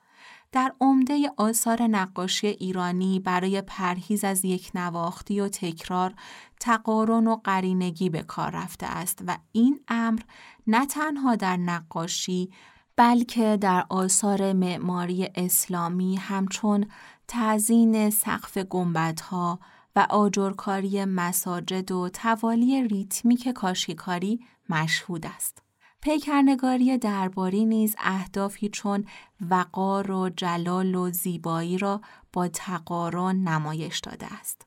[0.56, 6.14] در عمده آثار نقاشی ایرانی برای پرهیز از یک نواختی و تکرار
[6.60, 10.20] تقارن و قرینگی به کار رفته است و این امر
[10.66, 12.50] نه تنها در نقاشی
[12.96, 16.86] بلکه در آثار معماری اسلامی همچون
[17.28, 19.60] تعزین سقف گنبدها
[19.96, 25.65] و آجرکاری مساجد و توالی ریتمیک کاشیکاری مشهود است.
[26.06, 29.04] پیکرنگاری درباری نیز اهدافی چون
[29.50, 32.00] وقار و جلال و زیبایی را
[32.32, 34.66] با تقارن نمایش داده است.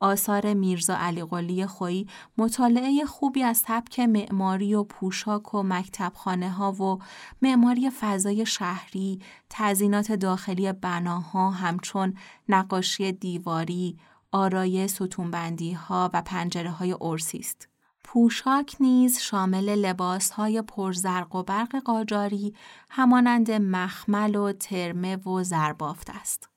[0.00, 2.06] آثار میرزا علی قلی خویی
[2.38, 6.98] مطالعه خوبی از سبک معماری و پوشاک و مکتبخانه ها و
[7.42, 12.14] معماری فضای شهری، تزینات داخلی بناها همچون
[12.48, 13.98] نقاشی دیواری،
[14.32, 17.69] آرای ستونبندی ها و پنجره های ارسی است.
[18.12, 22.54] پوشاک نیز شامل لباسهای پرزرق و برق قاجاری
[22.90, 26.48] همانند مخمل و ترمه و زربافت است.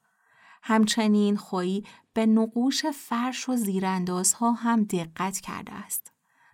[0.64, 1.84] همچنین خویی
[2.14, 6.12] به نقوش فرش و زیراندازها هم دقت کرده است.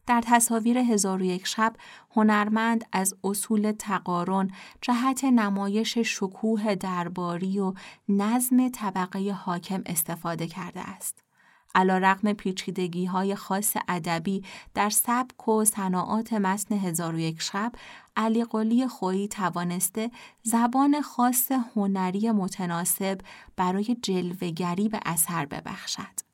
[0.07, 1.75] در تصاویر هزار و یک شب
[2.11, 7.73] هنرمند از اصول تقارن جهت نمایش شکوه درباری و
[8.09, 11.28] نظم طبقه حاکم استفاده کرده است.
[11.75, 14.43] علا رقم پیچیدگی های خاص ادبی
[14.73, 17.71] در سبک و صناعات متن هزار و یک شب
[18.15, 20.11] علی قلی خویی توانسته
[20.43, 23.21] زبان خاص هنری متناسب
[23.55, 26.29] برای جلوگری به اثر ببخشد.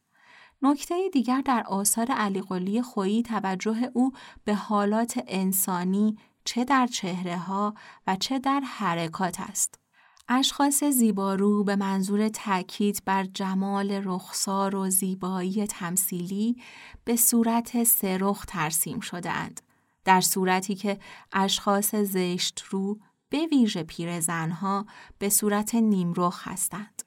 [0.61, 4.11] نکته دیگر در آثار علی قلی خویی توجه او
[4.43, 7.73] به حالات انسانی چه در چهره ها
[8.07, 9.84] و چه در حرکات است.
[10.29, 16.57] اشخاص زیبارو به منظور تاکید بر جمال رخسار و زیبایی تمثیلی
[17.03, 19.61] به صورت سرخ ترسیم شدهاند.
[20.05, 20.99] در صورتی که
[21.33, 22.99] اشخاص زشت رو
[23.29, 24.85] به ویژه پیرزنها
[25.19, 27.01] به صورت نیمرخ هستند.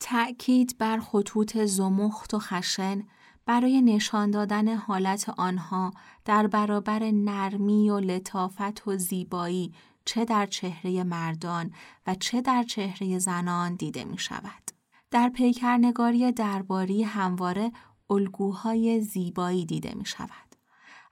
[0.00, 3.02] تأکید بر خطوط زمخت و خشن
[3.46, 5.90] برای نشان دادن حالت آنها
[6.24, 9.72] در برابر نرمی و لطافت و زیبایی
[10.08, 11.72] چه در چهره مردان
[12.06, 14.70] و چه در چهره زنان دیده می شود.
[15.10, 17.72] در پیکرنگاری درباری همواره
[18.10, 20.56] الگوهای زیبایی دیده می شود.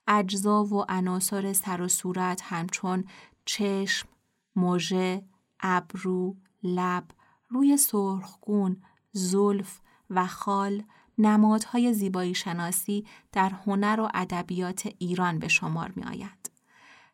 [0.06, 3.04] اجزا و عناصر سر و صورت همچون
[3.44, 4.08] چشم،
[4.56, 5.24] موژه،
[5.60, 7.04] ابرو، لب،
[7.48, 8.82] روی سرخگون،
[9.12, 9.80] زلف
[10.10, 10.82] و خال
[11.18, 16.45] نمادهای زیبایی شناسی در هنر و ادبیات ایران به شمار می آید.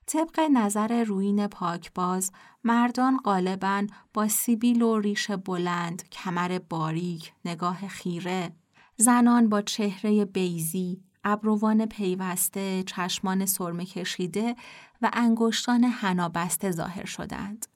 [0.06, 2.32] طبق نظر روین پاکباز،
[2.64, 8.52] مردان غالبا با سیبیل و ریش بلند، کمر باریک، نگاه خیره،
[8.96, 14.56] زنان با چهره بیزی، ابروان پیوسته، چشمان سرمه کشیده
[15.02, 17.66] و انگشتان حنابسته ظاهر شدند.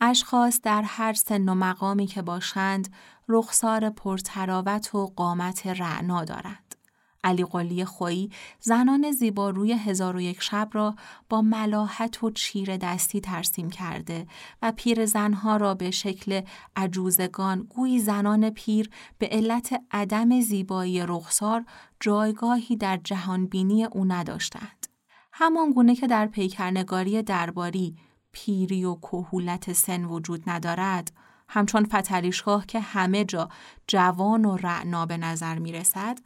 [0.00, 2.92] اشخاص در هر سن و مقامی که باشند
[3.28, 6.75] رخسار پرتراوت و قامت رعنا دارند.
[7.26, 10.94] علی قلی خویی زنان زیباروی هزار و یک شب را
[11.28, 14.26] با ملاحت و چیر دستی ترسیم کرده
[14.62, 16.40] و پیر زنها را به شکل
[16.76, 21.64] عجوزگان گویی زنان پیر به علت عدم زیبایی رخسار
[22.00, 24.86] جایگاهی در جهانبینی او نداشتند.
[25.32, 27.96] همان گونه که در پیکرنگاری درباری
[28.32, 31.12] پیری و کهولت سن وجود ندارد،
[31.48, 33.48] همچون فتلیشگاه که همه جا
[33.86, 36.18] جوان و رعنا به نظر می رسد،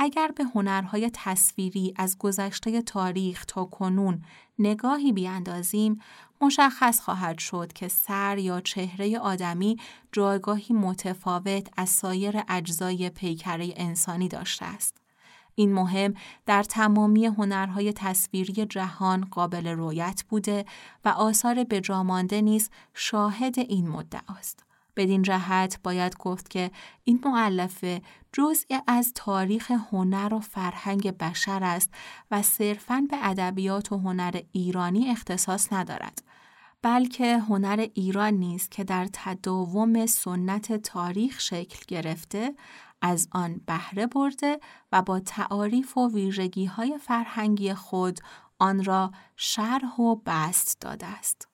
[0.00, 4.22] اگر به هنرهای تصویری از گذشته تاریخ تا کنون
[4.58, 6.00] نگاهی بیاندازیم
[6.40, 9.76] مشخص خواهد شد که سر یا چهره آدمی
[10.12, 14.96] جایگاهی متفاوت از سایر اجزای پیکره انسانی داشته است.
[15.54, 16.14] این مهم
[16.46, 20.64] در تمامی هنرهای تصویری جهان قابل رویت بوده
[21.04, 24.67] و آثار بجامانده نیز شاهد این مدعاست.
[24.98, 26.70] بدین جهت باید گفت که
[27.04, 31.90] این معلفه جزئی از تاریخ هنر و فرهنگ بشر است
[32.30, 36.22] و صرفاً به ادبیات و هنر ایرانی اختصاص ندارد.
[36.82, 42.54] بلکه هنر ایران نیست که در تداوم سنت تاریخ شکل گرفته
[43.02, 44.60] از آن بهره برده
[44.92, 48.20] و با تعاریف و ویژگی های فرهنگی خود
[48.58, 51.48] آن را شرح و بست داده است.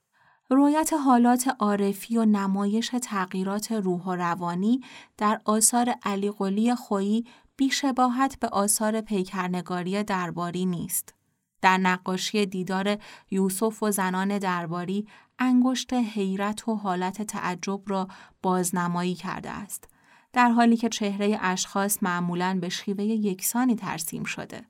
[0.51, 4.81] رویت حالات عارفی و نمایش تغییرات روح و روانی
[5.19, 7.25] در آثار علی قلی خویی
[7.57, 11.15] بیشباهت به آثار پیکرنگاری درباری نیست.
[11.63, 12.99] در نقاشی دیدار
[13.31, 15.07] یوسف و زنان درباری
[15.39, 18.09] انگشت حیرت و حالت تعجب را
[18.43, 19.89] بازنمایی کرده است.
[20.33, 24.65] در حالی که چهره اشخاص معمولاً به شیوه یکسانی ترسیم شده.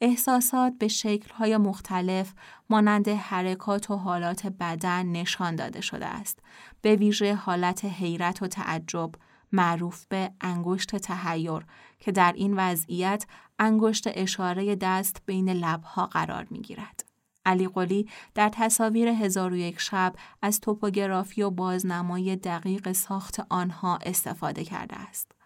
[0.00, 2.32] احساسات به شکل‌های مختلف
[2.70, 6.38] مانند حرکات و حالات بدن نشان داده شده است.
[6.82, 9.10] به ویژه حالت حیرت و تعجب
[9.52, 11.66] معروف به انگشت تهیر
[11.98, 13.26] که در این وضعیت
[13.58, 17.04] انگشت اشاره دست بین لبها قرار می گیرد.
[17.46, 23.98] علی قلی در تصاویر هزار و یک شب از توپوگرافی و بازنمای دقیق ساخت آنها
[24.02, 25.39] استفاده کرده است.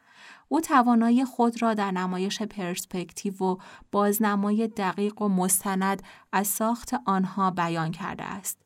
[0.54, 3.56] او توانایی خود را در نمایش پرسپکتیو و
[3.92, 6.02] بازنمای دقیق و مستند
[6.32, 8.58] از ساخت آنها بیان کرده است.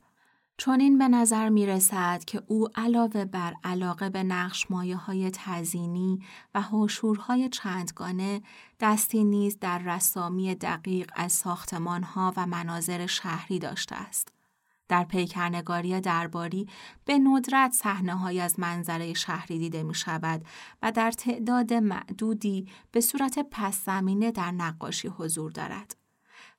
[0.57, 5.31] چون این به نظر می رسد که او علاوه بر علاقه به نقش مایه های
[5.35, 6.19] تزینی
[6.55, 8.43] و حشورهای چندگانه
[8.81, 14.38] دستی نیز در رسامی دقیق از ساختمانها و مناظر شهری داشته است.
[14.89, 16.69] در پیکرنگاری درباری
[17.05, 20.45] به ندرت صحنه از منظره شهری دیده می شود
[20.83, 25.97] و در تعداد معدودی به صورت پس زمینه در نقاشی حضور دارد.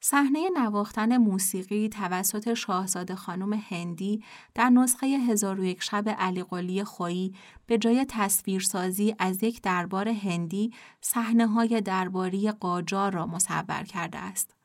[0.02, 4.24] صحنه نواختن موسیقی توسط شاهزاده خانم هندی
[4.56, 11.48] در نسخه هزار شب علی قلی خویی به جای تصویرسازی از یک دربار هندی صحنه
[11.48, 14.56] های درباری قاجار را مصور کرده است.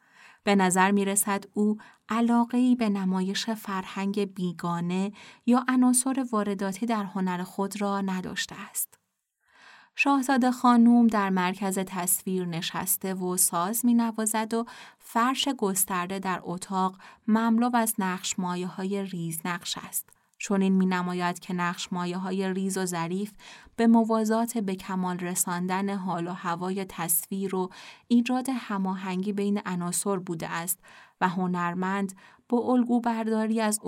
[0.45, 1.79] به نظر می رسد او
[2.09, 5.13] علاقه به نمایش فرهنگ بیگانه
[5.47, 8.99] یا عناصر وارداتی در هنر خود را نداشته است.
[9.97, 14.65] شاهزاده خانوم در مرکز تصویر نشسته و ساز می نوازد و
[14.99, 16.97] فرش گسترده در اتاق
[17.29, 20.14] مملو از نقش مایه های ریز نقش است.
[20.45, 23.33] چون این می نماید که نقش مایه های ریز و ظریف
[23.77, 27.71] به موازات به کمال رساندن حال و هوای تصویر و
[28.09, 30.79] ایجاد هماهنگی بین عناصر بوده است
[31.21, 32.17] و هنرمند
[32.49, 33.81] با الگو برداری از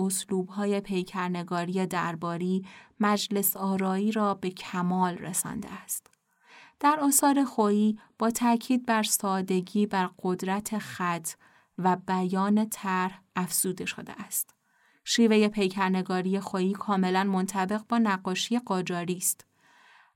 [0.49, 2.65] های پیکرنگاری درباری
[2.99, 6.07] مجلس آرایی را به کمال رسانده است.
[6.79, 11.29] در آثار خویی با تاکید بر سادگی بر قدرت خط
[11.77, 14.56] و بیان طرح افزوده شده است.
[15.09, 19.45] شیوه پیکرنگاری خویی کاملا منطبق با نقاشی قاجاری است.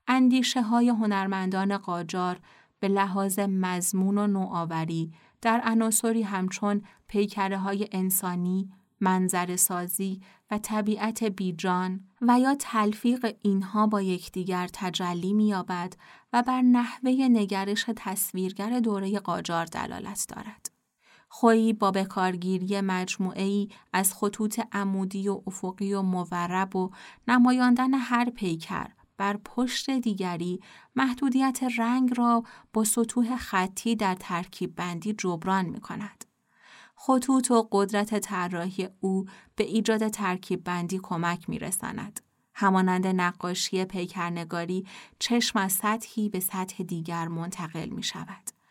[0.06, 2.40] اندیشه های هنرمندان قاجار
[2.80, 5.12] به لحاظ مضمون و نوآوری
[5.42, 10.20] در عناصری همچون پیکره های انسانی، منظر سازی
[10.50, 15.92] و طبیعت بیجان و یا تلفیق اینها با یکدیگر تجلی می‌یابد
[16.32, 20.71] و بر نحوه نگرش تصویرگر دوره قاجار دلالت دارد.
[21.34, 26.90] خویی با بکارگیری مجموعه از خطوط عمودی و افقی و مورب و
[27.28, 30.60] نمایاندن هر پیکر بر پشت دیگری
[30.96, 36.24] محدودیت رنگ را با سطوح خطی در ترکیب بندی جبران می کند.
[36.96, 39.24] خطوط و قدرت طراحی او
[39.56, 42.20] به ایجاد ترکیب بندی کمک می رساند.
[42.54, 44.86] همانند نقاشی پیکرنگاری
[45.18, 48.61] چشم از سطحی به سطح دیگر منتقل می شود.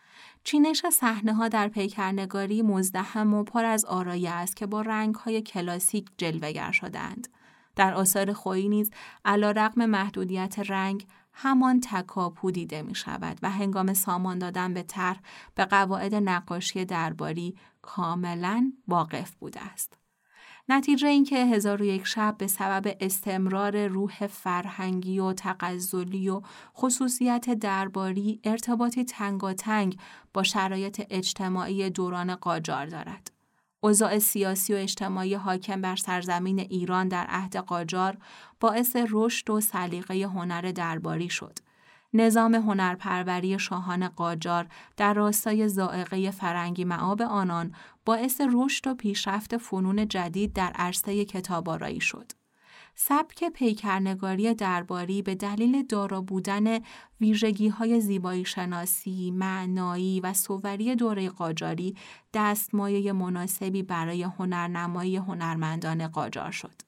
[0.44, 5.42] چینش صحنه ها در پیکرنگاری مزدهم و پر از آرایه است که با رنگ های
[5.42, 7.28] کلاسیک جلوگر شدند.
[7.76, 8.92] در آثار خویی نیز
[9.26, 15.20] علا رقم محدودیت رنگ همان تکاپو دیده می شود و هنگام سامان دادن به طرح
[15.56, 20.01] به قواعد نقاشی درباری کاملا واقف بوده است.
[20.72, 26.42] نتیجه اینکه هزار و یک شب به سبب استمرار روح فرهنگی و تقزلی و
[26.76, 29.98] خصوصیت درباری ارتباطی تنگاتنگ
[30.34, 33.32] با شرایط اجتماعی دوران قاجار دارد.
[33.80, 38.18] اوضاع سیاسی و اجتماعی حاکم بر سرزمین ایران در عهد قاجار
[38.60, 41.60] باعث رشد و سلیقه هنر درباری شد.
[42.14, 44.68] نظام هنرپروری شاهان قاجار
[44.98, 47.72] در راستای زائقه فرنگی معاب آنان
[48.06, 52.32] باعث رشد و پیشرفت فنون جدید در عرصه کتابارایی شد.
[52.96, 56.80] سبک پیکرنگاری درباری به دلیل دارا بودن
[57.22, 61.96] ویژگی های زیبایی شناسی، معنایی و صوری دوره قاجاری
[62.34, 66.82] دستمایه مناسبی برای هنرنمایی هنرمندان قاجار شد.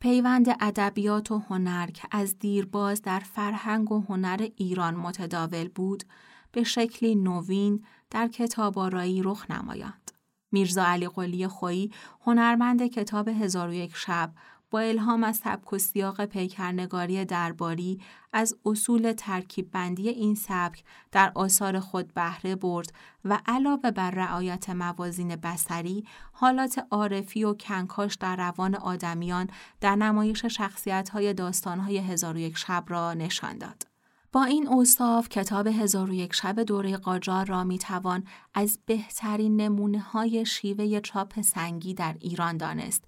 [0.00, 6.04] پیوند ادبیات و هنر که از دیرباز در فرهنگ و هنر ایران متداول بود،
[6.52, 10.17] به شکلی نوین در کتاب آرایی رخ نمایاند.
[10.52, 11.92] میرزا علی قلی خویی
[12.26, 14.32] هنرمند کتاب هزار و یک شب
[14.70, 18.00] با الهام از سبک و سیاق پیکرنگاری درباری
[18.32, 22.92] از اصول ترکیب بندی این سبک در آثار خود بهره برد
[23.24, 30.44] و علاوه بر رعایت موازین بسری حالات عارفی و کنکاش در روان آدمیان در نمایش
[30.44, 33.97] شخصیت داستانهای هزار و یک شب را نشان داد.
[34.32, 38.24] با این اوصاف کتاب هزار و یک شب دوره قاجار را می توان
[38.54, 43.04] از بهترین نمونه های شیوه چاپ سنگی در ایران دانست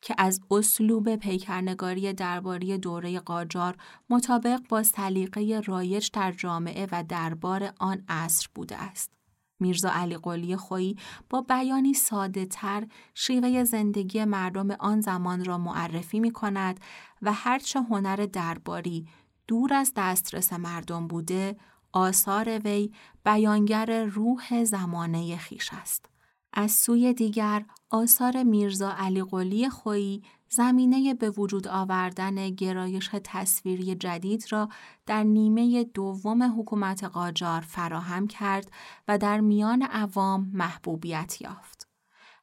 [0.00, 3.76] که از اسلوب پیکرنگاری درباری دوره قاجار
[4.10, 9.10] مطابق با سلیقه رایج در جامعه و دربار آن عصر بوده است.
[9.60, 10.96] میرزا علی قلی خویی
[11.30, 16.80] با بیانی ساده تر شیوه زندگی مردم آن زمان را معرفی می کند
[17.22, 19.06] و هرچه هنر درباری
[19.48, 21.56] دور از دسترس مردم بوده،
[21.92, 22.92] آثار وی
[23.24, 26.06] بیانگر روح زمانه خیش است.
[26.52, 34.44] از سوی دیگر آثار میرزا علی قلی خویی زمینه به وجود آوردن گرایش تصویری جدید
[34.50, 34.68] را
[35.06, 38.70] در نیمه دوم حکومت قاجار فراهم کرد
[39.08, 41.75] و در میان عوام محبوبیت یافت.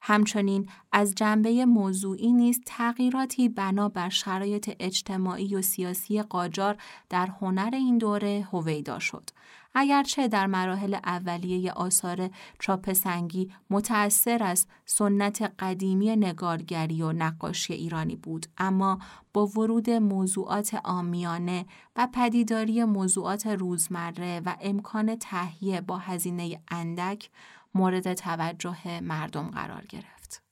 [0.06, 6.78] همچنین از جنبه موضوعی نیز تغییراتی بنا بر شرایط اجتماعی و سیاسی قاجار
[7.10, 9.30] در هنر این دوره هویدا شد.
[9.76, 12.30] اگرچه در مراحل اولیه آثار
[12.60, 19.00] چاپ سنگی متأثر از سنت قدیمی نگارگری و نقاشی ایرانی بود اما
[19.34, 27.30] با ورود موضوعات آمیانه و پدیداری موضوعات روزمره و امکان تهیه با هزینه اندک
[27.74, 30.44] مورد توجه مردم قرار گرفت.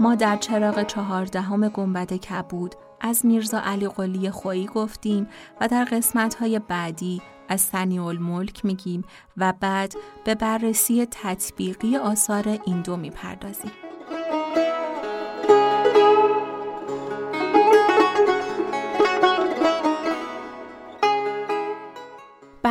[0.00, 5.28] ما در چراغ چهاردهم گنبد کبود از میرزا علی قلی خویی گفتیم
[5.60, 9.04] و در قسمت های بعدی از سنی الملک میگیم
[9.36, 13.87] و بعد به بررسی تطبیقی آثار این دو می‌پردازیم.